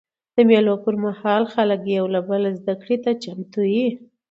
د 0.35 0.37
مېلو 0.49 0.75
پر 0.83 0.95
مهال 1.03 1.43
خلک 1.53 1.79
یو 1.97 2.05
له 2.15 2.21
بله 2.29 2.49
زدهکړې 2.59 2.97
ته 3.03 3.11
چمتو 3.23 3.61
يي. 3.73 3.87